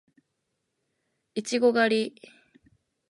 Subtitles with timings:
[1.35, 2.21] いちご狩り